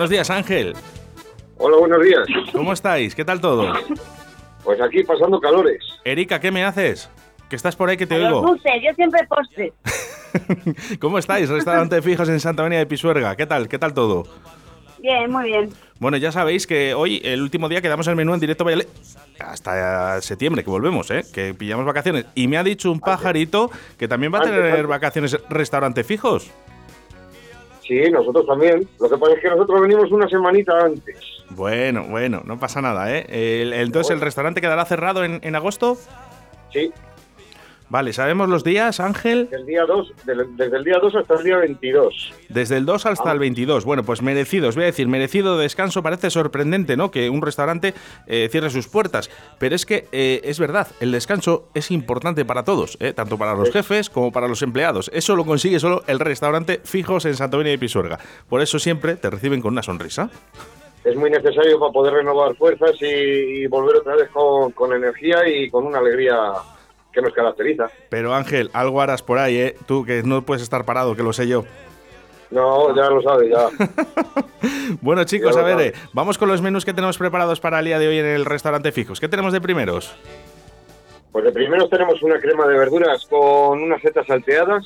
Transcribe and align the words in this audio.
Buenos 0.00 0.12
días, 0.12 0.30
Ángel. 0.30 0.72
Hola, 1.58 1.76
buenos 1.76 2.02
días. 2.02 2.26
¿Cómo 2.54 2.72
estáis? 2.72 3.14
¿Qué 3.14 3.22
tal 3.22 3.38
todo? 3.38 3.70
Pues 4.64 4.80
aquí 4.80 5.04
pasando 5.04 5.38
calores. 5.38 5.76
Erika, 6.06 6.40
¿qué 6.40 6.50
me 6.50 6.64
haces? 6.64 7.10
Que 7.50 7.56
estás 7.56 7.76
por 7.76 7.90
ahí 7.90 7.98
que 7.98 8.06
te 8.06 8.14
A 8.14 8.18
los 8.20 8.28
oigo. 8.28 8.40
dulces, 8.46 8.72
yo 8.82 8.94
siempre 8.94 9.20
postres. 9.28 9.74
¿Cómo 11.00 11.18
estáis? 11.18 11.50
Restaurante 11.50 12.00
Fijos 12.00 12.30
en 12.30 12.40
Santa 12.40 12.62
María 12.62 12.78
de 12.78 12.86
Pisuerga. 12.86 13.36
¿Qué 13.36 13.44
tal? 13.44 13.68
¿Qué 13.68 13.78
tal 13.78 13.92
todo? 13.92 14.22
Bien, 15.00 15.30
muy 15.30 15.44
bien. 15.44 15.68
Bueno, 15.98 16.16
ya 16.16 16.32
sabéis 16.32 16.66
que 16.66 16.94
hoy, 16.94 17.20
el 17.22 17.42
último 17.42 17.68
día, 17.68 17.82
quedamos 17.82 18.08
el 18.08 18.16
menú 18.16 18.32
en 18.32 18.40
directo 18.40 18.64
Valladolid. 18.64 18.88
Hasta 19.38 20.22
septiembre, 20.22 20.64
que 20.64 20.70
volvemos, 20.70 21.10
¿eh? 21.10 21.24
Que 21.30 21.52
pillamos 21.52 21.84
vacaciones. 21.84 22.24
Y 22.34 22.48
me 22.48 22.56
ha 22.56 22.64
dicho 22.64 22.90
un 22.90 23.00
pajarito 23.00 23.70
que 23.98 24.08
también 24.08 24.32
va 24.32 24.38
a 24.38 24.42
tener 24.44 24.86
vacaciones 24.86 25.38
restaurante 25.50 26.04
fijos. 26.04 26.50
Sí, 27.90 28.08
nosotros 28.08 28.46
también. 28.46 28.86
Lo 29.00 29.08
que 29.10 29.18
pasa 29.18 29.32
es 29.34 29.40
que 29.42 29.48
nosotros 29.48 29.80
venimos 29.80 30.12
una 30.12 30.28
semanita 30.28 30.78
antes. 30.78 31.16
Bueno, 31.50 32.04
bueno, 32.08 32.40
no 32.44 32.56
pasa 32.56 32.80
nada, 32.80 33.12
¿eh? 33.12 33.26
El- 33.28 33.72
el- 33.72 33.80
entonces, 33.88 34.14
¿el 34.14 34.20
restaurante 34.20 34.60
quedará 34.60 34.84
cerrado 34.84 35.24
en, 35.24 35.40
en 35.42 35.56
agosto? 35.56 35.96
Sí, 36.72 36.92
Vale, 37.90 38.12
¿sabemos 38.12 38.48
los 38.48 38.62
días, 38.62 39.00
Ángel? 39.00 39.50
del 39.50 39.66
día 39.66 39.84
2, 39.84 40.12
del- 40.24 40.56
desde 40.56 40.76
el 40.76 40.84
día 40.84 40.98
2 41.02 41.12
hasta 41.16 41.34
el 41.34 41.42
día 41.44 41.56
22. 41.56 42.32
Desde 42.48 42.76
el 42.76 42.86
2 42.86 43.04
hasta 43.06 43.32
el 43.32 43.40
22. 43.40 43.84
Bueno, 43.84 44.04
pues 44.04 44.22
merecido, 44.22 44.68
os 44.68 44.76
voy 44.76 44.84
a 44.84 44.86
decir, 44.86 45.08
merecido 45.08 45.58
descanso. 45.58 46.00
Parece 46.00 46.30
sorprendente, 46.30 46.96
¿no? 46.96 47.10
Que 47.10 47.28
un 47.28 47.42
restaurante 47.42 47.92
eh, 48.28 48.48
cierre 48.50 48.70
sus 48.70 48.86
puertas. 48.86 49.28
Pero 49.58 49.74
es 49.74 49.84
que 49.86 50.06
eh, 50.12 50.40
es 50.44 50.60
verdad, 50.60 50.86
el 51.00 51.10
descanso 51.10 51.68
es 51.74 51.90
importante 51.90 52.44
para 52.44 52.62
todos, 52.62 52.96
¿eh? 53.00 53.12
tanto 53.12 53.36
para 53.36 53.54
los 53.54 53.72
jefes 53.72 54.08
como 54.08 54.30
para 54.30 54.46
los 54.46 54.62
empleados. 54.62 55.10
Eso 55.12 55.34
lo 55.34 55.44
consigue 55.44 55.80
solo 55.80 56.04
el 56.06 56.20
restaurante 56.20 56.80
Fijos 56.84 57.24
en 57.24 57.34
Santovenia 57.34 57.72
y 57.72 57.76
Pisuerga. 57.78 58.20
Por 58.48 58.60
eso 58.62 58.78
siempre 58.78 59.16
te 59.16 59.30
reciben 59.30 59.60
con 59.60 59.72
una 59.72 59.82
sonrisa. 59.82 60.30
Es 61.02 61.16
muy 61.16 61.30
necesario 61.30 61.80
para 61.80 61.90
poder 61.92 62.14
renovar 62.14 62.54
fuerzas 62.54 62.92
y, 63.00 63.06
y 63.06 63.66
volver 63.66 63.96
otra 63.96 64.14
vez 64.14 64.28
con, 64.30 64.70
con 64.72 64.92
energía 64.92 65.48
y 65.48 65.68
con 65.70 65.86
una 65.86 65.98
alegría 65.98 66.36
que 67.12 67.22
nos 67.22 67.32
caracteriza. 67.32 67.88
Pero 68.08 68.34
Ángel, 68.34 68.70
algo 68.72 69.00
harás 69.00 69.22
por 69.22 69.38
ahí, 69.38 69.56
¿eh? 69.56 69.76
Tú 69.86 70.04
que 70.04 70.22
no 70.22 70.42
puedes 70.42 70.62
estar 70.62 70.84
parado, 70.84 71.14
que 71.16 71.22
lo 71.22 71.32
sé 71.32 71.48
yo. 71.48 71.64
No, 72.50 72.94
ya 72.96 73.08
lo 73.10 73.22
sabes, 73.22 73.50
ya. 73.50 73.68
Bueno, 75.00 75.22
chicos, 75.24 75.54
Ya 75.54 75.62
a 75.62 75.64
ver, 75.64 75.80
eh, 75.80 75.92
vamos 76.12 76.36
con 76.36 76.48
los 76.48 76.60
menús 76.62 76.84
que 76.84 76.92
tenemos 76.92 77.16
preparados 77.16 77.60
para 77.60 77.78
el 77.78 77.84
día 77.84 77.98
de 77.98 78.08
hoy 78.08 78.18
en 78.18 78.26
el 78.26 78.44
restaurante 78.44 78.90
Fijos. 78.92 79.20
¿Qué 79.20 79.28
tenemos 79.28 79.52
de 79.52 79.60
primeros? 79.60 80.14
Pues 81.32 81.44
de 81.44 81.52
primero 81.52 81.88
tenemos 81.88 82.20
una 82.24 82.40
crema 82.40 82.66
de 82.66 82.76
verduras 82.76 83.24
con 83.30 83.80
unas 83.82 84.02
setas 84.02 84.26
salteadas. 84.26 84.84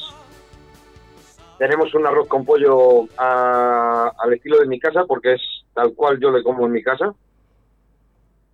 Tenemos 1.58 1.94
un 1.94 2.06
arroz 2.06 2.28
con 2.28 2.44
pollo 2.44 3.06
a- 3.16 4.12
al 4.18 4.32
estilo 4.34 4.58
de 4.58 4.66
mi 4.66 4.78
casa, 4.78 5.04
porque 5.08 5.32
es 5.34 5.40
tal 5.72 5.94
cual 5.94 6.18
yo 6.20 6.30
le 6.30 6.42
como 6.42 6.66
en 6.66 6.72
mi 6.72 6.82
casa. 6.82 7.14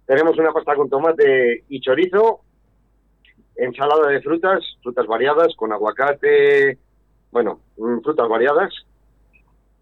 Tenemos 0.06 0.38
una 0.38 0.52
pasta 0.52 0.74
con 0.76 0.88
tomate 0.88 1.64
y 1.68 1.80
chorizo. 1.80 2.40
Ensalada 3.56 4.08
de 4.08 4.22
frutas, 4.22 4.64
frutas 4.82 5.06
variadas, 5.06 5.54
con 5.56 5.72
aguacate, 5.72 6.78
bueno, 7.30 7.60
mm, 7.76 8.00
frutas 8.00 8.28
variadas. 8.28 8.72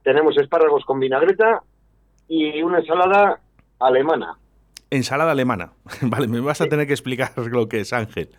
Tenemos 0.02 0.36
espárragos 0.38 0.84
con 0.84 1.00
vinagreta 1.00 1.62
y 2.28 2.62
una 2.62 2.78
ensalada 2.78 3.40
alemana. 3.78 4.36
Ensalada 4.90 5.32
alemana. 5.32 5.72
Vale, 6.02 6.28
me 6.28 6.40
vas 6.40 6.60
a 6.60 6.66
tener 6.66 6.86
que 6.86 6.92
explicar 6.92 7.30
lo 7.50 7.68
que 7.68 7.80
es, 7.80 7.92
Ángel. 7.92 8.30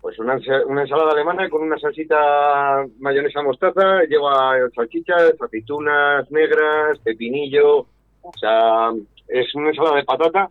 Pues 0.00 0.18
una, 0.18 0.38
una 0.66 0.82
ensalada 0.82 1.10
alemana 1.10 1.48
con 1.50 1.62
una 1.62 1.78
salsita 1.78 2.86
mayonesa 2.98 3.42
mostaza, 3.42 4.04
lleva 4.08 4.56
salchichas, 4.74 5.34
aceitunas 5.40 6.30
negras, 6.30 6.98
pepinillo, 7.00 7.86
o 8.22 8.32
sea, 8.38 8.90
es 9.26 9.54
una 9.54 9.70
ensalada 9.70 9.96
de 9.96 10.04
patata, 10.04 10.50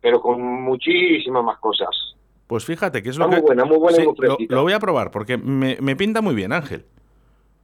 pero 0.00 0.20
con 0.20 0.40
muchísimas 0.40 1.42
más 1.42 1.58
cosas. 1.58 2.15
Pues 2.46 2.64
fíjate 2.64 3.02
que 3.02 3.08
es 3.10 3.16
Está 3.16 3.24
lo 3.24 3.28
muy 3.30 3.36
que... 3.40 3.42
buena, 3.46 3.64
muy 3.64 3.76
buena 3.78 3.96
Sí, 3.98 4.04
muy 4.06 4.46
lo, 4.48 4.62
voy 4.62 4.72
a 4.72 4.78
probar 4.78 5.10
porque 5.10 5.36
me, 5.36 5.76
me 5.80 5.96
pinta 5.96 6.20
muy 6.20 6.34
bien, 6.34 6.52
Ángel. 6.52 6.84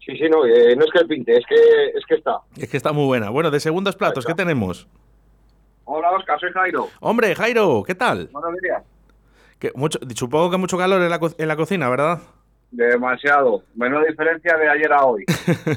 Sí, 0.05 0.17
sí, 0.17 0.25
no, 0.29 0.45
eh, 0.45 0.75
no 0.77 0.85
es 0.85 0.91
que 0.91 0.99
el 0.99 1.07
pinte, 1.07 1.33
es 1.39 1.45
que, 1.49 1.55
es 1.97 2.05
que 2.09 2.15
está. 2.17 2.39
Es 2.57 2.69
que 2.69 2.77
está 2.77 2.93
muy 2.93 3.05
buena. 3.07 3.31
Bueno, 3.31 3.51
de 3.53 3.61
segundos 3.61 3.95
platos, 3.95 4.27
¿qué 4.27 4.35
tenemos? 4.35 4.89
Hola 5.85 6.11
Oscar, 6.11 6.41
soy 6.41 6.51
Jairo. 6.53 6.89
Hombre, 7.01 7.35
Jairo, 7.37 7.85
¿qué 7.87 7.95
tal? 7.95 8.29
Buenos 8.33 8.59
días. 8.61 8.83
Que 9.61 9.71
mucho, 9.77 10.01
supongo 10.17 10.51
que 10.51 10.57
mucho 10.57 10.77
calor 10.77 11.01
en 11.01 11.11
la, 11.11 11.21
en 11.39 11.49
la 11.49 11.57
cocina, 11.57 11.89
¿verdad? 11.89 12.21
Demasiado. 12.73 13.63
Menos 13.77 14.05
diferencia 14.09 14.57
de 14.57 14.69
ayer 14.69 14.93
a 14.93 15.05
hoy. 15.05 15.25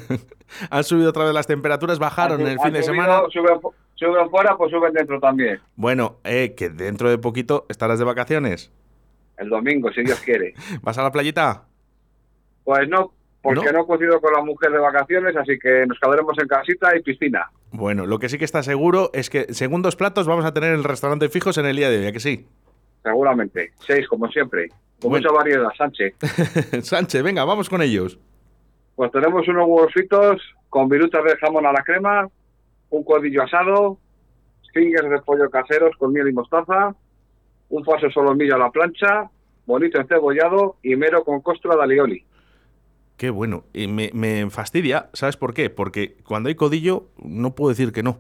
Han 0.72 0.84
subido 0.84 1.10
otra 1.10 1.26
vez 1.26 1.34
las 1.34 1.46
temperaturas, 1.46 2.00
bajaron 2.00 2.42
Han- 2.42 2.48
el 2.48 2.60
fin 2.60 2.74
de 2.74 2.82
subido, 2.82 3.04
semana. 3.04 3.22
Suben, 3.32 3.60
suben 3.96 4.30
fuera, 4.32 4.56
pues 4.58 4.72
suben 4.72 4.94
dentro 4.94 5.20
también. 5.20 5.60
Bueno, 5.76 6.18
eh, 6.24 6.56
que 6.56 6.70
dentro 6.70 7.10
de 7.10 7.18
poquito 7.20 7.66
estarás 7.70 8.00
de 8.00 8.06
vacaciones. 8.06 8.72
El 9.38 9.50
domingo, 9.50 9.92
si 9.92 10.02
Dios 10.04 10.20
quiere. 10.22 10.54
¿Vas 10.82 10.98
a 10.98 11.04
la 11.04 11.12
playita? 11.12 11.66
Pues 12.64 12.88
no, 12.90 13.12
porque 13.42 13.72
¿No? 13.72 13.82
he 13.82 13.86
coincido 13.86 14.20
con 14.22 14.34
la 14.34 14.42
mujer 14.44 14.72
de 14.72 14.80
vacaciones, 14.80 15.36
así 15.36 15.58
que 15.60 15.86
nos 15.86 16.00
quedaremos 16.00 16.38
en 16.40 16.48
casita 16.48 16.96
y 16.98 17.02
piscina. 17.02 17.50
Bueno, 17.72 18.06
lo 18.06 18.18
que 18.20 18.30
sí 18.30 18.38
que 18.38 18.46
está 18.46 18.64
seguro 18.64 19.10
es 19.14 19.30
que 19.30 19.54
segundos 19.54 19.96
platos 19.96 20.28
vamos 20.28 20.46
a 20.46 20.54
tener 20.54 20.72
en 20.72 20.78
el 20.78 20.84
restaurante 20.84 21.30
fijos 21.30 21.58
en 21.58 21.66
el 21.66 21.76
día 21.76 21.90
de 21.90 22.00
hoy, 22.00 22.08
¿a 22.08 22.12
que 22.12 22.20
sí? 22.20 22.48
Seguramente. 23.04 23.72
Seis, 23.86 24.08
como 24.08 24.28
siempre. 24.30 24.70
Con 25.02 25.12
Bueno. 25.12 25.28
mucha 25.30 25.38
variedad, 25.38 25.70
Sánchez. 25.78 26.16
Sánchez, 26.82 27.22
venga, 27.22 27.44
vamos 27.46 27.70
con 27.70 27.82
ellos. 27.82 28.18
Pues 28.96 29.12
tenemos 29.12 29.48
unos 29.48 29.66
huevos 29.68 29.92
fritos 29.94 30.42
con 30.70 30.88
virutas 30.90 31.24
de 31.24 31.36
jamón 31.38 31.66
a 31.66 31.72
la 31.74 31.84
crema, 31.84 32.28
un 32.90 33.04
codillo 33.04 33.44
asado, 33.44 34.00
fingers 34.74 35.10
de 35.10 35.20
pollo 35.20 35.50
caseros 35.50 35.96
con 35.98 36.14
miel 36.14 36.30
y 36.30 36.34
mostaza, 36.34 36.96
un 37.78 37.86
falso 37.86 38.10
solomillo 38.10 38.56
a 38.56 38.60
la 38.60 38.72
plancha, 38.72 39.30
bonito 39.66 40.00
encebollado 40.00 40.78
y 40.84 40.96
mero 40.96 41.24
con 41.24 41.42
costra 41.42 41.76
de 41.76 41.84
alioli. 41.84 42.26
Qué 43.18 43.30
bueno. 43.30 43.64
Y 43.74 43.88
me, 43.88 44.12
me 44.14 44.50
fastidia, 44.50 45.10
¿sabes 45.14 45.38
por 45.38 45.54
qué? 45.54 45.70
Porque 45.70 46.18
cuando 46.28 46.50
hay 46.50 46.56
codillo 46.56 47.06
no 47.24 47.56
puedo 47.56 47.70
decir 47.70 47.92
que 47.92 48.04
no. 48.04 48.20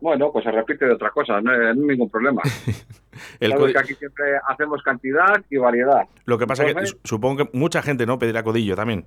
Bueno, 0.00 0.30
pues 0.32 0.44
se 0.44 0.50
repite 0.50 0.84
de 0.84 0.92
otra 0.92 1.10
cosa, 1.10 1.40
no 1.40 1.50
hay 1.50 1.74
ningún 1.76 2.10
problema. 2.10 2.42
El 3.40 3.52
codi- 3.52 3.72
que 3.72 3.78
aquí 3.78 3.94
siempre 3.94 4.24
hacemos 4.48 4.82
cantidad 4.82 5.42
y 5.48 5.56
variedad. 5.56 6.02
Lo 6.26 6.36
que 6.38 6.46
pasa 6.46 6.66
es 6.66 6.74
que 6.74 6.98
supongo 7.04 7.44
que 7.46 7.50
mucha 7.58 7.80
gente 7.82 8.04
no 8.06 8.18
pedirá 8.18 8.42
codillo 8.42 8.76
también. 8.76 9.06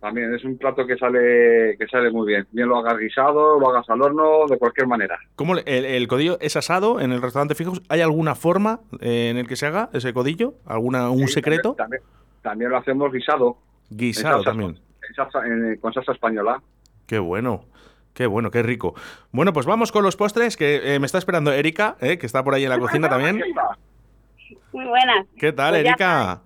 También 0.00 0.34
es 0.34 0.42
un 0.44 0.56
plato 0.56 0.86
que 0.86 0.96
sale 0.96 1.76
que 1.78 1.86
sale 1.90 2.10
muy 2.10 2.26
bien. 2.26 2.46
Bien 2.52 2.68
lo 2.68 2.78
hagas 2.78 2.96
guisado, 2.98 3.60
lo 3.60 3.68
hagas 3.68 3.88
al 3.90 4.00
horno, 4.00 4.46
de 4.48 4.56
cualquier 4.58 4.86
manera. 4.86 5.18
¿Cómo 5.36 5.54
le- 5.54 5.62
el, 5.66 5.84
el 5.84 6.08
codillo 6.08 6.38
es 6.40 6.56
asado 6.56 7.00
en 7.00 7.12
el 7.12 7.20
restaurante 7.20 7.54
fijos? 7.54 7.82
¿Hay 7.90 8.00
alguna 8.00 8.34
forma 8.34 8.80
eh, 9.00 9.28
en 9.30 9.36
el 9.36 9.46
que 9.46 9.56
se 9.56 9.66
haga 9.66 9.90
ese 9.92 10.14
codillo? 10.14 10.54
¿Alguna 10.66 11.10
un 11.10 11.26
Sí, 11.28 11.34
secreto? 11.34 11.74
También, 11.74 12.00
también, 12.02 12.42
también 12.42 12.70
lo 12.70 12.78
hacemos 12.78 13.12
guisado. 13.12 13.58
Guisado 13.90 14.38
en 14.38 14.42
salsa- 14.42 14.44
también. 14.44 14.78
en 15.08 15.14
salsa- 15.14 15.46
en- 15.46 15.76
con 15.80 15.92
salsa 15.92 16.12
española. 16.12 16.62
Qué 17.06 17.18
bueno. 17.18 17.66
Qué 18.14 18.26
bueno, 18.26 18.50
qué 18.50 18.62
rico. 18.62 18.94
Bueno, 19.32 19.52
pues 19.52 19.66
vamos 19.66 19.92
con 19.92 20.02
los 20.02 20.16
postres, 20.16 20.56
que 20.56 20.94
eh, 20.94 20.98
me 20.98 21.06
está 21.06 21.18
esperando 21.18 21.52
Erika, 21.52 21.96
eh, 22.00 22.16
que 22.18 22.26
está 22.26 22.42
por 22.42 22.54
ahí 22.54 22.64
en 22.64 22.70
la 22.70 22.78
cocina 22.78 23.08
también. 23.08 23.40
Muy 24.72 24.86
buenas. 24.86 25.26
¿Qué 25.38 25.52
tal, 25.52 25.72
Pues 25.74 25.84
ya 25.84 25.90
Erika? 25.90 26.40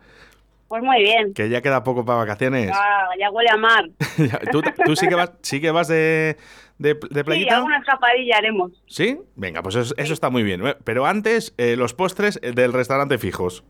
Pues 0.69 0.82
muy 0.82 1.02
bien. 1.02 1.34
Que 1.34 1.48
ya 1.48 1.60
queda 1.62 1.84
poco 1.84 2.04
para 2.04 2.19
vacaciones. 2.19 2.70
Ah, 2.75 3.08
ya 3.19 3.30
huele 3.30 3.50
a 3.50 3.56
mar. 3.56 3.84
¿Tú, 4.52 4.62
tú 4.84 4.97
sí 4.97 5.06
que 5.08 5.14
vas, 5.14 5.32
sí 5.42 5.60
que 5.60 5.70
vas 5.70 5.88
de, 5.88 6.36
de, 6.78 6.94
de 6.94 7.20
Sí, 7.20 7.22
playita? 7.25 7.56
alguna 7.56 7.78
escapadilla 7.78 8.38
haremos. 8.38 8.72
¿Sí? 8.86 9.19
Venga, 9.36 9.62
pues 9.62 9.76
eso, 9.76 9.94
eso 9.97 10.12
está 10.12 10.30
muy 10.30 10.42
bien. 10.42 10.66
Eh, 10.66 10.76
Pero 10.84 11.06
antes, 11.06 11.54
eh, 11.58 11.76
los 11.76 11.94
postres 11.94 12.41
eh, 12.42 12.52
del 12.52 12.72
restaurante 12.72 13.19
fijos. 13.19 13.62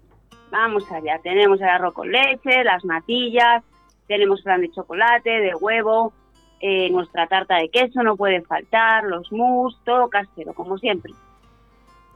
Vamos 0.50 0.91
allá. 0.93 1.19
Tenemos 1.22 1.60
el 1.60 1.69
arroz 1.69 1.94
con 1.94 2.10
leche, 2.12 2.62
las 2.65 2.84
natillas, 2.84 3.62
tenemos 4.06 4.43
flan 4.43 4.61
de 4.61 4.71
chocolate, 4.71 5.28
de 5.31 5.55
huevo, 5.56 6.12
eh, 6.61 6.88
nuestra 6.91 7.26
tarta 7.26 7.56
de 7.56 7.69
queso 7.70 8.02
no 8.05 8.17
puede 8.17 8.41
faltar, 8.43 9.05
los 9.05 9.31
mousse, 9.32 9.76
todo 9.85 10.08
casero, 10.08 10.55
como 10.55 10.79
siempre. 10.79 11.12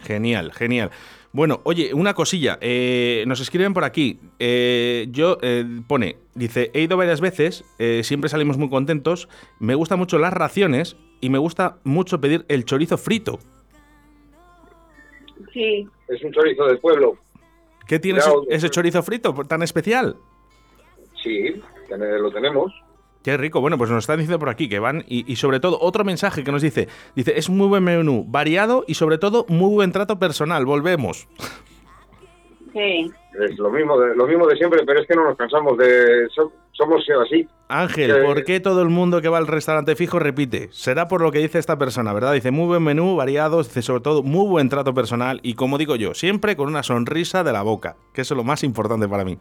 Genial, 0.00 0.52
genial. 0.52 0.90
Bueno, 1.32 1.60
oye, 1.64 1.92
una 1.92 2.14
cosilla. 2.14 2.58
eh, 2.60 3.24
nos 3.26 3.40
escriben 3.40 3.74
por 3.74 3.84
aquí. 3.84 4.18
eh, 4.38 5.06
yo, 5.10 5.38
eh, 5.42 5.64
pone, 5.86 6.16
dice, 6.34 6.70
he 6.72 6.82
ido 6.82 6.96
varias 6.96 7.20
veces, 7.20 7.64
eh, 7.78 8.02
siempre 8.04 8.30
salimos 8.30 8.56
muy 8.56 8.70
contentos. 8.70 9.28
Me 9.58 9.74
gustan 9.74 9.98
mucho 9.98 10.18
las 10.18 10.32
raciones 10.32 10.96
y 11.20 11.28
me 11.30 11.38
gusta 11.38 11.76
mucho 11.84 12.20
pedir 12.20 12.44
el 12.48 12.64
chorizo 12.64 12.96
frito. 12.96 13.38
Sí, 15.52 15.86
Es 16.08 16.22
un 16.22 16.32
chorizo 16.32 16.64
del 16.66 16.78
pueblo. 16.78 17.16
¿Qué 17.86 17.98
tiene 17.98 18.20
Claro. 18.20 18.42
ese, 18.48 18.56
ese 18.56 18.70
chorizo 18.70 19.02
frito 19.02 19.32
tan 19.46 19.62
especial? 19.62 20.16
Sí, 21.22 21.60
que 21.88 21.96
lo 21.96 22.30
tenemos. 22.30 22.72
Qué 23.28 23.36
rico. 23.36 23.60
Bueno, 23.60 23.76
pues 23.76 23.90
nos 23.90 24.04
están 24.04 24.16
diciendo 24.16 24.38
por 24.38 24.48
aquí 24.48 24.70
que 24.70 24.78
van. 24.78 25.04
Y, 25.06 25.30
y 25.30 25.36
sobre 25.36 25.60
todo, 25.60 25.78
otro 25.82 26.02
mensaje 26.02 26.42
que 26.42 26.50
nos 26.50 26.62
dice: 26.62 26.88
dice, 27.14 27.34
es 27.36 27.50
un 27.50 27.58
muy 27.58 27.68
buen 27.68 27.84
menú, 27.84 28.24
variado 28.26 28.84
y 28.86 28.94
sobre 28.94 29.18
todo 29.18 29.44
muy 29.50 29.68
buen 29.68 29.92
trato 29.92 30.18
personal. 30.18 30.64
Volvemos. 30.64 31.28
Sí. 32.72 33.12
Es 33.38 33.58
lo 33.58 33.70
mismo 33.70 34.00
de, 34.00 34.16
lo 34.16 34.26
mismo 34.26 34.46
de 34.46 34.56
siempre, 34.56 34.80
pero 34.86 35.00
es 35.02 35.06
que 35.06 35.14
no 35.14 35.24
nos 35.24 35.36
cansamos 35.36 35.76
de... 35.76 36.26
so- 36.34 36.50
somos 36.72 37.04
así. 37.26 37.46
Ángel, 37.68 38.10
Eh, 38.12 38.22
¿por 38.24 38.44
qué 38.44 38.60
todo 38.60 38.80
el 38.80 38.88
mundo 38.88 39.20
que 39.20 39.28
va 39.28 39.36
al 39.36 39.46
restaurante 39.46 39.94
fijo 39.94 40.18
repite? 40.18 40.68
Será 40.72 41.06
por 41.06 41.20
lo 41.20 41.30
que 41.30 41.40
dice 41.40 41.58
esta 41.58 41.76
persona, 41.76 42.14
¿verdad? 42.14 42.32
Dice 42.32 42.50
muy 42.50 42.66
buen 42.66 42.82
menú, 42.82 43.14
variado, 43.16 43.62
dice 43.62 43.82
sobre 43.82 44.00
todo 44.00 44.22
muy 44.22 44.48
buen 44.48 44.70
trato 44.70 44.94
personal 44.94 45.40
y 45.42 45.52
como 45.52 45.76
digo 45.76 45.96
yo, 45.96 46.14
siempre 46.14 46.56
con 46.56 46.68
una 46.68 46.82
sonrisa 46.82 47.44
de 47.44 47.52
la 47.52 47.60
boca, 47.62 47.96
que 48.14 48.22
eso 48.22 48.32
es 48.34 48.38
lo 48.38 48.44
más 48.44 48.64
importante 48.64 49.06
para 49.06 49.24
mí. 49.24 49.38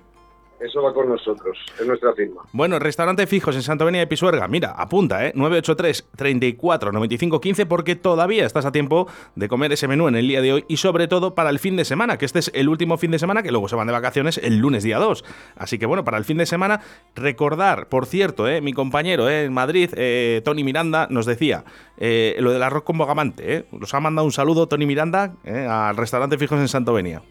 Eso 0.60 0.82
va 0.82 0.94
con 0.94 1.08
nosotros, 1.08 1.58
es 1.80 1.86
nuestra 1.86 2.14
firma. 2.14 2.42
Bueno, 2.52 2.80
restaurante 2.80 3.28
fijos 3.28 3.56
en 3.56 3.62
Santa 3.62 3.86
Venia 3.86 4.02
de 4.02 4.08
Pisuerga. 4.08 4.48
Mira, 4.48 4.72
apunta, 4.72 5.26
¿eh? 5.26 5.32
983 5.36 6.10
34 6.16 6.92
95 6.92 7.40
15 7.40 7.66
porque 7.68 7.96
todavía 7.96 8.46
estás 8.46 8.66
a 8.66 8.72
tiempo 8.72 9.08
de 9.36 9.48
comer 9.48 9.72
ese 9.72 9.88
menú 9.88 10.08
en 10.08 10.16
el 10.16 10.28
día 10.28 10.42
de 10.42 10.54
hoy 10.54 10.66
y 10.68 10.78
sobre 10.78 11.08
todo 11.08 11.36
para 11.36 11.52
el 11.52 11.60
fin 11.60 11.76
de 11.76 11.86
semana, 11.86 12.18
que 12.18 12.26
este 12.26 12.40
es 12.40 12.52
el 12.56 12.70
último 12.70 12.98
fin 12.98 13.12
de 13.12 13.20
semana 13.20 13.44
que 13.44 13.52
luego 13.52 13.68
se 13.68 13.76
van 13.76 13.88
de 13.88 13.94
vacaciones 13.94 14.40
el 14.40 14.58
lunes 14.58 14.84
día 14.84 14.98
2. 14.98 15.24
Así 15.56 15.78
que 15.78 15.86
bueno, 15.86 16.04
para 16.04 16.18
el 16.18 16.26
fin 16.26 16.38
de 16.38 16.46
semana 16.46 16.82
recordar, 17.16 17.88
por 17.88 18.06
cierto, 18.08 18.48
¿eh? 18.48 18.62
mi 18.62 18.74
compañero 18.74 19.30
¿eh? 19.30 19.46
en 19.46 19.54
Madrid, 19.54 19.92
eh, 19.96 20.42
Tony 20.44 20.64
Miranda, 20.64 21.08
nos 21.10 21.26
decía 21.26 21.66
eh, 21.98 22.36
lo 22.40 22.52
del 22.52 22.64
arroz 22.64 22.84
con 22.84 22.98
bogamante. 22.98 23.56
¿eh? 23.56 23.66
Nos 23.72 23.94
ha 23.94 24.00
mandado 24.00 24.26
un 24.26 24.32
saludo 24.32 24.68
Tony 24.68 24.86
Miranda 24.86 25.36
¿eh? 25.44 25.68
al 25.70 25.98
restaurante 25.98 26.38
fijos 26.38 26.60
en 26.60 26.68
Santo 26.68 26.94
Venia. 26.94 27.22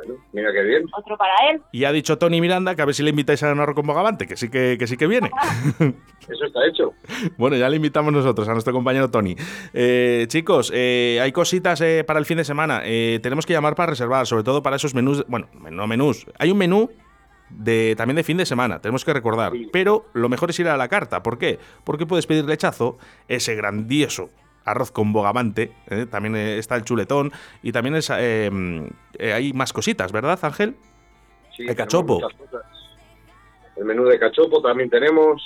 Bueno, 0.00 0.20
mira 0.32 0.50
qué 0.52 0.62
bien. 0.62 0.84
Otro 0.96 1.16
para 1.16 1.32
él. 1.50 1.60
Y 1.72 1.84
ha 1.84 1.92
dicho 1.92 2.16
Tony 2.16 2.40
Miranda 2.40 2.74
que 2.74 2.82
a 2.82 2.84
ver 2.84 2.94
si 2.94 3.02
le 3.02 3.10
invitáis 3.10 3.42
a 3.42 3.50
arroz 3.50 3.74
con 3.74 3.86
bogamante, 3.86 4.26
que 4.26 4.36
sí 4.36 4.48
que, 4.48 4.76
que 4.78 4.86
sí 4.86 4.96
que 4.96 5.06
viene. 5.06 5.30
Eso 6.28 6.44
está 6.46 6.66
hecho. 6.66 6.94
Bueno, 7.36 7.56
ya 7.56 7.68
le 7.68 7.76
invitamos 7.76 8.12
nosotros, 8.12 8.48
a 8.48 8.52
nuestro 8.52 8.72
compañero 8.72 9.10
Tony. 9.10 9.36
Eh, 9.74 10.24
chicos, 10.28 10.72
eh, 10.74 11.18
hay 11.20 11.32
cositas 11.32 11.80
eh, 11.80 12.04
para 12.06 12.18
el 12.18 12.24
fin 12.24 12.38
de 12.38 12.44
semana. 12.44 12.80
Eh, 12.84 13.20
tenemos 13.22 13.44
que 13.44 13.52
llamar 13.52 13.74
para 13.74 13.90
reservar, 13.90 14.26
sobre 14.26 14.44
todo 14.44 14.62
para 14.62 14.76
esos 14.76 14.94
menús. 14.94 15.24
Bueno, 15.28 15.48
no 15.70 15.86
menús. 15.86 16.26
Hay 16.38 16.50
un 16.50 16.58
menú 16.58 16.90
de, 17.50 17.94
también 17.96 18.16
de 18.16 18.22
fin 18.22 18.36
de 18.36 18.46
semana, 18.46 18.80
tenemos 18.80 19.04
que 19.04 19.12
recordar. 19.12 19.52
Sí. 19.52 19.68
Pero 19.72 20.06
lo 20.14 20.28
mejor 20.28 20.50
es 20.50 20.60
ir 20.60 20.68
a 20.68 20.76
la 20.76 20.88
carta. 20.88 21.22
¿Por 21.22 21.36
qué? 21.36 21.58
Porque 21.84 22.06
puedes 22.06 22.26
pedir 22.26 22.44
lechazo, 22.44 22.96
ese 23.28 23.54
grandioso 23.54 24.30
arroz 24.64 24.90
con 24.90 25.12
bogamante. 25.12 25.72
eh, 25.88 26.06
también 26.06 26.36
eh, 26.36 26.58
está 26.58 26.76
el 26.76 26.84
chuletón. 26.84 27.32
Y 27.62 27.72
también 27.72 27.96
es, 27.96 28.10
eh, 28.10 28.50
eh, 29.18 29.32
hay 29.32 29.52
más 29.52 29.72
cositas, 29.72 30.12
¿verdad, 30.12 30.38
Ángel? 30.42 30.76
Sí, 31.56 31.66
El 31.66 31.76
cachopo. 31.76 32.20
El 33.76 33.84
menú 33.84 34.04
de 34.04 34.18
cachopo 34.18 34.60
también 34.62 34.90
tenemos. 34.90 35.42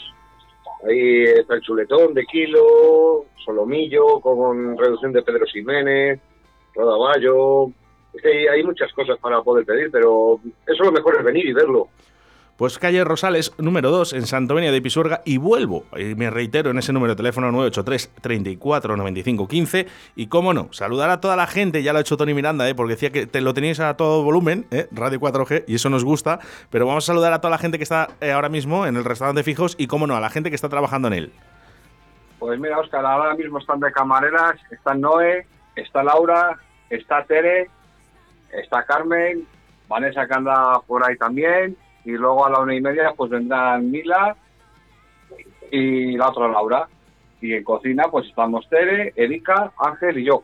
Ahí 0.89 1.23
está 1.25 1.55
el 1.55 1.63
chuletón 1.63 2.13
de 2.13 2.25
kilo, 2.27 3.25
solomillo 3.45 4.21
con 4.21 4.77
reducción 4.77 5.13
de 5.13 5.23
Pedro 5.23 5.47
Ximénez, 5.47 6.21
rodaballo. 6.75 7.69
Es 8.13 8.21
que 8.23 8.29
hay, 8.29 8.47
hay 8.49 8.63
muchas 8.65 8.93
cosas 8.93 9.19
para 9.19 9.41
poder 9.43 9.65
pedir, 9.65 9.91
pero 9.91 10.41
eso 10.67 10.85
lo 10.85 10.93
mejor 10.93 11.17
es 11.17 11.25
venir 11.25 11.47
y 11.47 11.53
verlo. 11.53 11.89
Pues 12.56 12.79
calle 12.79 13.03
Rosales, 13.03 13.53
número 13.59 13.91
2, 13.91 14.12
en 14.12 14.27
Santovenia 14.27 14.71
de 14.71 14.81
Pisuerga, 14.81 15.23
y 15.25 15.39
vuelvo, 15.39 15.87
y 15.97 16.15
me 16.15 16.31
reitero 16.31 16.71
en 16.71 16.79
ese 16.79 16.93
número 16.93 17.15
de 17.15 17.17
teléfono 17.17 17.51
983 17.51 18.12
34 18.21 18.97
95 18.97 19.49
15, 19.49 19.87
y 20.15 20.29
cómo 20.29 20.55
no, 20.55 20.69
saludar 20.73 21.11
a 21.11 21.21
toda 21.21 21.35
la 21.35 21.49
gente, 21.49 21.83
ya 21.83 21.93
lo 21.93 21.99
ha 21.99 22.03
hecho 22.03 22.17
Tony 22.17 22.33
Miranda, 22.33 22.69
¿eh? 22.69 22.77
porque 22.77 22.93
decía 22.93 23.11
que 23.11 23.27
te 23.27 23.41
lo 23.41 23.55
teníais 23.55 23.81
a 23.81 23.97
todo 23.97 24.23
volumen, 24.23 24.67
¿eh? 24.71 24.87
Radio 24.93 25.19
4G, 25.19 25.65
y 25.67 25.75
eso 25.75 25.91
nos 25.91 26.05
gusta, 26.05 26.39
pero 26.71 26.87
vamos 26.87 27.03
a 27.03 27.06
saludar 27.09 27.33
a 27.33 27.41
toda 27.41 27.51
la 27.51 27.59
gente 27.59 27.77
que 27.77 27.83
está 27.83 28.11
eh, 28.21 28.31
ahora 28.31 28.49
mismo 28.49 28.87
en 28.87 28.95
el 28.95 29.05
restaurante 29.05 29.43
Fijos, 29.43 29.75
y 29.77 29.89
cómo 29.89 30.06
no, 30.06 30.15
a 30.15 30.21
la 30.21 30.31
gente 30.31 30.49
que 30.49 30.56
está 30.56 30.69
trabajando 30.69 31.09
en 31.09 31.15
él. 31.15 31.33
Pues 32.39 32.61
mira, 32.61 32.79
Óscar, 32.79 33.05
ahora 33.05 33.35
mismo 33.35 33.59
están 33.59 33.81
de 33.81 33.91
camareras, 33.91 34.61
está 34.71 34.95
Noé, 34.95 35.45
está 35.75 36.05
Laura, 36.05 36.56
está 36.89 37.25
Tere, 37.25 37.69
está 38.53 38.85
Carmen, 38.85 39.45
Vanessa 39.89 40.25
que 40.29 40.35
anda 40.35 40.81
por 40.87 41.05
ahí 41.05 41.17
también, 41.17 41.77
y 42.05 42.12
luego 42.12 42.47
a 42.47 42.51
la 42.51 42.61
una 42.61 42.75
y 42.75 42.81
media 42.81 43.12
pues 43.17 43.31
vendrán 43.31 43.91
Mila 43.91 44.37
y 45.71 46.17
la 46.17 46.29
otra 46.29 46.49
Laura. 46.49 46.89
Y 47.41 47.55
en 47.55 47.65
cocina 47.65 48.05
pues 48.11 48.27
estamos 48.27 48.69
Tere, 48.69 49.12
Erika, 49.17 49.73
Ángel 49.79 50.19
y 50.19 50.25
yo. 50.25 50.43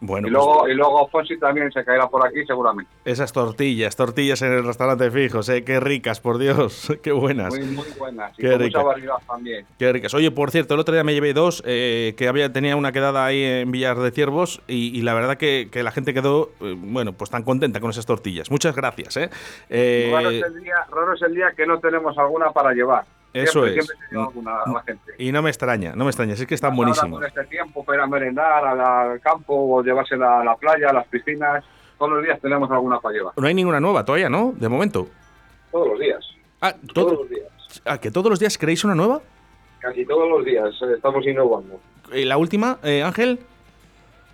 Bueno, 0.00 0.28
y 0.28 0.30
pues 0.30 0.44
luego 0.44 0.68
y 0.68 0.74
luego 0.74 1.08
Fonsi 1.08 1.38
también 1.38 1.70
se 1.72 1.84
caerá 1.84 2.08
por 2.08 2.26
aquí 2.26 2.44
seguramente. 2.46 2.90
esas 3.04 3.32
tortillas, 3.32 3.96
tortillas 3.96 4.40
en 4.42 4.52
el 4.52 4.64
restaurante 4.64 5.10
Fijos, 5.10 5.48
¿eh? 5.50 5.62
Qué 5.62 5.78
ricas, 5.78 6.20
por 6.20 6.38
Dios, 6.38 6.90
qué 7.02 7.12
buenas. 7.12 7.54
Muy, 7.54 7.66
muy 7.66 7.86
buenas. 7.98 8.32
Y 8.38 8.42
Qué 8.42 8.50
con 8.52 8.62
mucha 8.62 8.82
variedad 8.82 9.16
también. 9.26 9.66
Qué 9.78 9.92
ricas. 9.92 10.14
Oye, 10.14 10.30
por 10.30 10.50
cierto, 10.50 10.74
el 10.74 10.80
otro 10.80 10.94
día 10.94 11.04
me 11.04 11.12
llevé 11.12 11.34
dos, 11.34 11.62
eh, 11.66 12.14
que 12.16 12.28
había, 12.28 12.52
tenía 12.52 12.76
una 12.76 12.92
quedada 12.92 13.26
ahí 13.26 13.42
en 13.42 13.70
Villar 13.70 13.98
de 13.98 14.10
Ciervos 14.10 14.62
y, 14.66 14.96
y 14.98 15.02
la 15.02 15.14
verdad 15.14 15.36
que, 15.36 15.68
que 15.70 15.82
la 15.82 15.90
gente 15.90 16.14
quedó, 16.14 16.50
eh, 16.60 16.74
bueno, 16.76 17.12
pues 17.12 17.30
tan 17.30 17.42
contenta 17.42 17.80
con 17.80 17.90
esas 17.90 18.06
tortillas. 18.06 18.50
Muchas 18.50 18.74
gracias, 18.74 19.16
¿eh? 19.18 19.30
Eh, 19.68 20.10
Raro, 20.12 20.30
es 20.30 20.42
el 20.42 20.62
día, 20.62 20.76
raro 20.90 21.14
es 21.14 21.22
el 21.22 21.34
día 21.34 21.52
que 21.56 21.66
no 21.66 21.78
tenemos 21.78 22.16
alguna 22.16 22.50
para 22.52 22.72
llevar. 22.72 23.04
Eso 23.32 23.62
Siempre- 23.64 23.78
es. 23.80 23.86
Siempre 24.10 24.82
gente. 24.86 25.12
y 25.18 25.30
no 25.30 25.40
me 25.42 25.50
extraña, 25.50 25.92
no 25.94 26.04
me 26.04 26.10
extraña, 26.10 26.34
es 26.34 26.44
que 26.46 26.54
están 26.54 26.74
buenísimos. 26.74 27.20
con 27.20 27.28
este 27.28 27.44
tiempo 27.44 27.84
para 27.84 28.06
merendar 28.06 28.64
al, 28.66 29.20
campo 29.20 29.54
o 29.54 29.80
a 29.80 30.44
la 30.44 30.56
playa, 30.56 30.90
a 30.90 30.92
las 30.92 31.06
piscinas. 31.06 31.64
Todos 31.98 32.12
los 32.12 32.22
días 32.24 32.40
tenemos 32.40 32.70
alguna 32.70 32.98
para 32.98 33.14
llevar. 33.14 33.34
No 33.36 33.46
hay 33.46 33.54
ninguna 33.54 33.78
nueva 33.78 34.04
todavía, 34.04 34.28
¿no? 34.30 34.52
De 34.56 34.68
momento. 34.68 35.06
Todos 35.70 35.88
los 35.88 36.00
días. 36.00 36.24
Ah, 36.60 36.72
Todos 36.72 37.08
todo, 37.12 37.20
los 37.22 37.28
días. 37.30 37.46
ah, 37.84 37.98
¿que 37.98 38.10
todos 38.10 38.30
los 38.30 38.40
días 38.40 38.56
creéis 38.58 38.84
una 38.84 38.94
nueva? 38.94 39.20
Casi 39.78 40.04
todos 40.06 40.28
los 40.28 40.44
días 40.44 40.74
eh, 40.82 40.94
estamos 40.96 41.24
innovando. 41.26 41.78
Eh, 42.12 42.24
la 42.24 42.36
última, 42.36 42.78
eh, 42.82 43.02
Ángel. 43.02 43.38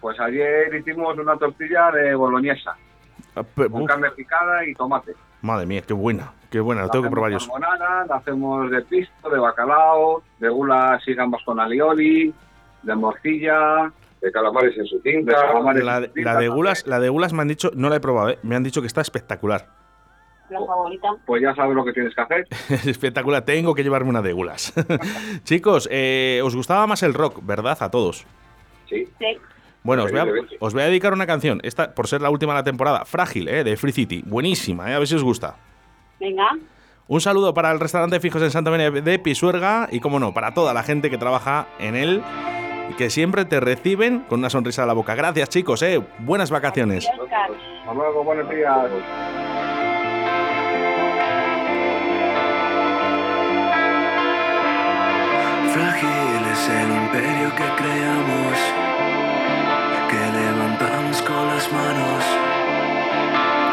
Pues 0.00 0.18
ayer 0.20 0.74
hicimos 0.74 1.18
una 1.18 1.36
tortilla 1.36 1.90
de 1.90 2.14
boloñesa, 2.14 2.76
Ah, 3.34 3.42
con 3.54 3.82
uf, 3.82 3.88
carne 3.88 4.10
picada 4.12 4.64
y 4.64 4.72
tomate. 4.74 5.12
Madre 5.42 5.66
mía, 5.66 5.82
qué 5.86 5.92
buena, 5.94 6.32
qué 6.50 6.60
buena, 6.60 6.82
la 6.82 6.88
tengo 6.90 7.04
que 7.04 7.10
probar 7.10 7.32
yo. 7.32 7.38
la 7.58 8.16
hacemos 8.16 8.70
de 8.70 8.82
pisto, 8.82 9.30
de 9.30 9.38
bacalao, 9.38 10.22
de 10.38 10.48
gulas 10.48 11.02
y 11.06 11.14
gambas 11.14 11.42
con 11.44 11.60
alioli, 11.60 12.32
de 12.82 12.94
morcilla, 12.94 13.92
De 14.20 14.32
calamares 14.32 14.76
en 14.78 14.86
su 14.86 14.96
de 15.02 15.12
tinta. 15.12 15.32
calamares 15.34 15.84
La, 15.84 15.96
en 15.96 16.02
de- 16.02 16.08
tinta 16.08 16.32
la 16.34 16.40
de 16.40 16.48
gulas, 16.48 16.86
la 16.86 16.98
de 17.00 17.08
gulas 17.08 17.32
me 17.32 17.42
han 17.42 17.48
dicho, 17.48 17.70
no 17.74 17.88
la 17.88 17.96
he 17.96 18.00
probado, 18.00 18.30
¿eh? 18.30 18.38
me 18.42 18.56
han 18.56 18.62
dicho 18.64 18.80
que 18.80 18.86
está 18.86 19.00
espectacular. 19.00 19.66
La 20.48 20.60
favorita. 20.64 21.08
Pues 21.26 21.42
ya 21.42 21.52
sabes 21.56 21.74
lo 21.74 21.84
que 21.84 21.92
tienes 21.92 22.14
que 22.14 22.20
hacer. 22.20 22.46
Espectacular, 22.88 23.42
tengo 23.44 23.74
que 23.74 23.82
llevarme 23.82 24.10
una 24.10 24.22
de 24.22 24.32
gulas. 24.32 24.72
Chicos, 25.42 25.88
eh, 25.90 26.40
os 26.44 26.54
gustaba 26.54 26.86
más 26.86 27.02
el 27.02 27.14
rock, 27.14 27.40
¿verdad? 27.42 27.76
A 27.80 27.90
todos. 27.90 28.24
Sí. 28.88 29.08
Sí. 29.18 29.38
Bueno, 29.86 30.02
os 30.02 30.10
voy, 30.10 30.18
a, 30.20 30.26
os 30.58 30.72
voy 30.72 30.82
a 30.82 30.86
dedicar 30.86 31.12
una 31.12 31.28
canción, 31.28 31.60
esta 31.62 31.94
por 31.94 32.08
ser 32.08 32.20
la 32.20 32.28
última 32.28 32.52
de 32.54 32.58
la 32.58 32.64
temporada, 32.64 33.04
Frágil, 33.04 33.46
¿eh? 33.46 33.62
de 33.62 33.76
Free 33.76 33.92
City. 33.92 34.20
Buenísima, 34.26 34.90
¿eh? 34.90 34.94
a 34.94 34.98
ver 34.98 35.06
si 35.06 35.14
os 35.14 35.22
gusta. 35.22 35.54
Venga. 36.18 36.58
Un 37.06 37.20
saludo 37.20 37.54
para 37.54 37.70
el 37.70 37.78
restaurante 37.78 38.18
Fijos 38.18 38.42
en 38.42 38.50
Santa 38.50 38.72
María 38.72 38.90
de 38.90 39.18
Pisuerga 39.20 39.88
y, 39.92 40.00
como 40.00 40.18
no, 40.18 40.34
para 40.34 40.54
toda 40.54 40.74
la 40.74 40.82
gente 40.82 41.08
que 41.08 41.18
trabaja 41.18 41.68
en 41.78 41.94
él 41.94 42.20
y 42.90 42.94
que 42.94 43.10
siempre 43.10 43.44
te 43.44 43.60
reciben 43.60 44.24
con 44.28 44.40
una 44.40 44.50
sonrisa 44.50 44.82
a 44.82 44.86
la 44.86 44.92
boca. 44.92 45.14
Gracias, 45.14 45.50
chicos, 45.50 45.80
¿eh? 45.82 46.02
Buenas 46.18 46.50
vacaciones. 46.50 47.06
Hasta 47.06 47.94
luego, 47.94 48.24
buenos 48.24 48.50
días. 48.50 48.90
Frágil 55.72 56.42
es 56.52 56.68
el 56.70 56.90
imperio 56.90 57.54
que 57.54 57.82
creamos, 57.82 58.58
manos 61.72 62.24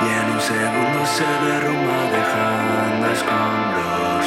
y 0.02 0.08
en 0.20 0.34
un 0.34 0.42
segundo 0.42 1.06
se 1.06 1.26
derrumba 1.46 2.00
dejando 2.18 3.06
escombros. 3.12 4.26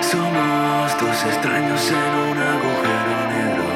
Somos 0.00 1.00
dos 1.00 1.24
extraños 1.24 1.90
en 1.90 2.12
un 2.30 2.38
agujero 2.54 3.16
negro, 3.36 3.68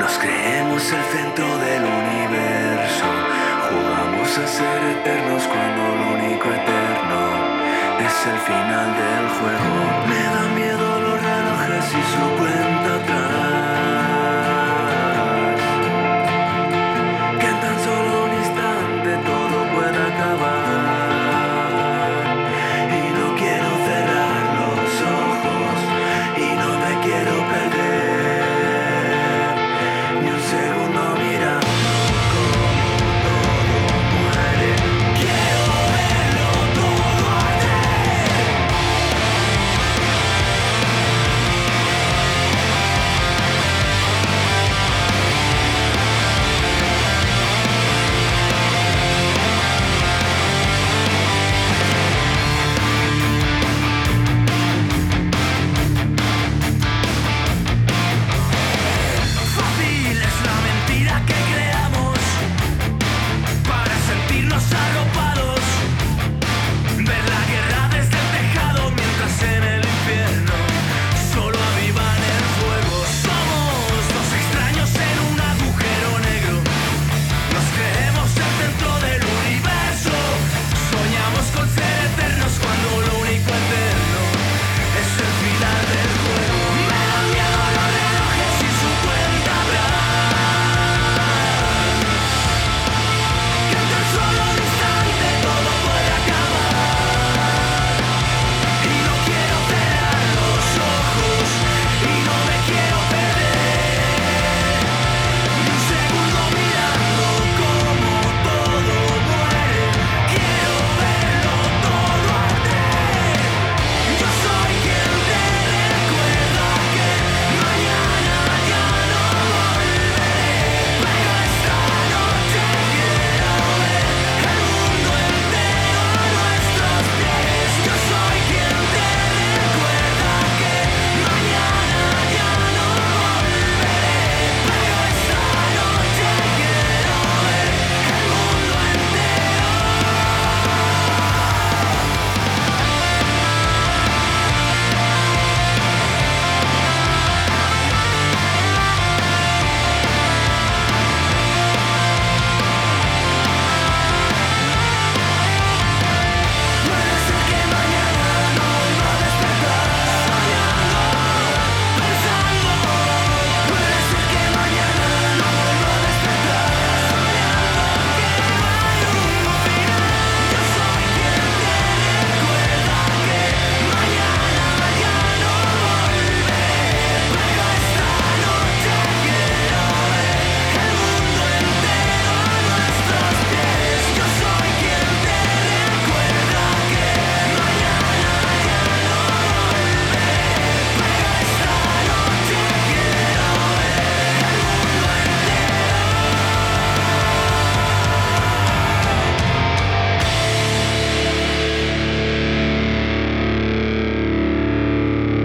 nos 0.00 0.18
creemos 0.18 0.92
el 0.92 1.04
centro 1.04 1.46
del 1.58 1.82
universo, 1.84 3.08
jugamos 3.68 4.38
a 4.38 4.46
ser 4.46 4.78
eternos 4.96 5.42
cuando 5.46 5.82
lo 6.00 6.06
único 6.18 6.48
eterno 6.48 7.20
es 8.00 8.26
el 8.26 8.38
final 8.38 8.88
del 9.02 9.28
juego. 9.36 9.74
Me 10.08 10.22
da 10.34 10.44
miedo 10.54 11.00
los 11.00 11.20
relojes 11.22 11.86
y 11.90 12.02
su 12.12 12.24
cuenta 12.38 12.94
atrás. 12.96 14.15